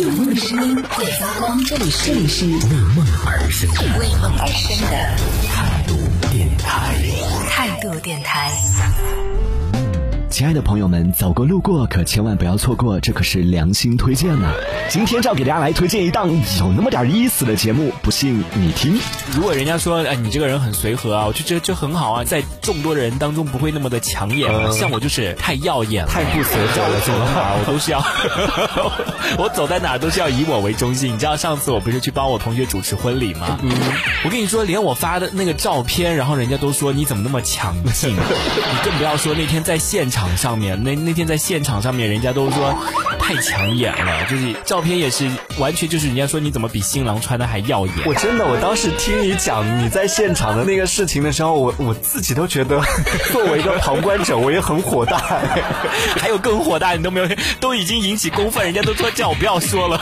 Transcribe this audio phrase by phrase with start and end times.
[0.00, 2.52] 有梦的声音会发光，这里是这里是为
[2.96, 4.96] 梦而生的为梦而生的
[5.46, 5.94] 态度
[6.32, 6.96] 电台。
[7.50, 8.50] 态度电台。
[10.30, 14.48] 亲爱的朋友们，走过路过可千万不要错过，这可是良心推荐呢、
[14.88, 18.96] 今天就要给大家来推荐一档有那么点意思的节目，不信你听。
[19.32, 24.70] 如果人家说，哎，你这个人很随和啊，我就觉得就很好啊，在众多的人当中不会那么的抢眼啊。
[24.70, 27.98] 像我就是太耀眼了，太不随和了走到哪儿我都是要，
[29.36, 31.12] 我走在哪儿都是要以我为中心。
[31.12, 33.58] 你知道上次我不是去帮我同学主持婚礼吗？
[33.62, 33.70] 嗯，
[34.24, 38.14] 我跟你说，连我发的那个照片，然后人家都说你怎么那么抢镜？
[38.14, 42.76] 你更不要说那天在现场上面，那那天在现场上面，人家都说
[43.18, 47.94] 太抢眼了，就是照片也是完全就是人家说你怎么比新郎穿的还耀眼？
[48.06, 52.80] 我真的，我当时听你讲你在现场的那个事情的时候，我我自己都觉得，
[53.32, 55.18] 作为一个旁观者，我也很火大。
[56.18, 57.28] 还有更火大，你都没有，
[57.60, 60.00] 都已经引起公愤，人家都说叫我不要说了，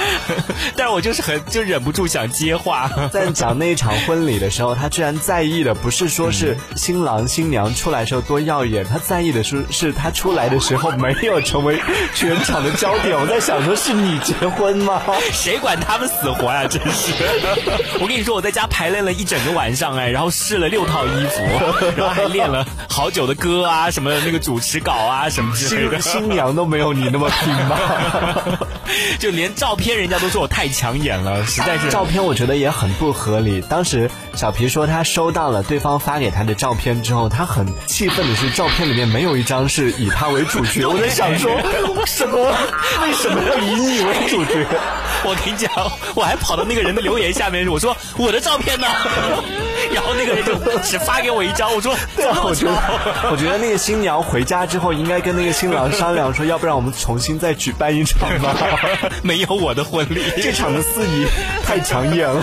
[0.76, 2.90] 但是我就是很就忍不住想接话。
[3.12, 11.80] 在讲那一场婚礼的时候，他居然在意的不是说是新郎新娘出来的时候多耀眼，他在意的是是他出来的时候没有成为
[12.14, 13.18] 全场的焦点。
[13.18, 15.02] 我在想说，是你结婚吗？
[15.32, 17.12] 谁管他们死活呀、真是！
[18.00, 26.20] 我跟你说，我在家排练了一整个晚上，哎，然后试了六套衣服， 然后还练了好久的歌啊，什么那个主持稿啊，什么之类的新。
[26.20, 28.58] 新娘都没有你那么拼吧？
[29.18, 33.62] 就连照片人家都说我太抢眼了，实在是照片我觉得也很不合理。
[33.62, 40.86] 当时小皮说他收到了对方发给他的照片之后，他很气愤的是照片里面没有一张是以他为主角。
[40.90, 41.50] 我在想说，
[42.06, 42.54] 什么？
[43.02, 44.66] 为什么要以你为主角？
[45.22, 45.70] 我跟你讲，
[46.14, 48.86] 我还跑到那个人的留言下面，我说我的照片呢？
[49.92, 52.72] 然后那个人就只发给我一张，我说对啊，我觉得，
[53.30, 58.54] 我觉得那个新娘回家之后应该跟那个新郎商量说，要不然我们重新再举办一场吧。
[59.22, 61.26] 没有我的婚礼，这场的司仪
[61.66, 62.42] 太抢眼了。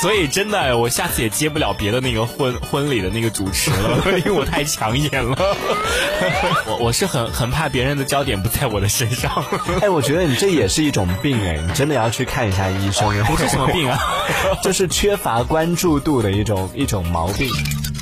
[0.00, 5.56] 所以真的，我下次也接不了别的那个婚婚礼的那个主持了，因为我太抢眼了。
[6.66, 9.30] 我我是很很怕别人的焦点不在我的身上。
[9.82, 13.04] 哎，我觉得你这也是一种病哎，你真的要去看一下医生。
[13.24, 13.98] 不是什么病啊，
[14.62, 17.48] 就是缺乏关注度的一种一种毛病。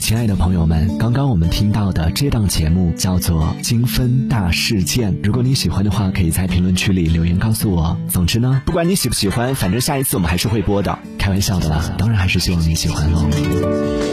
[0.01, 5.13] 亲爱的朋友们，刚刚我们听到的这档节目叫做《精分大事件》。
[5.23, 7.97] 如果你喜欢的话，可以在评论区里留言告诉我。
[8.11, 10.99] 总之呢，不管你喜不喜欢，反正下一次我们还是会播的。
[11.19, 13.21] 开玩笑的啦，当然还是希望你喜欢喽。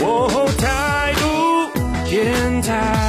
[0.03, 3.08] 哦，态度电台。